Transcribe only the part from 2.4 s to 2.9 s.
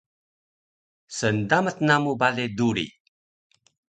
duri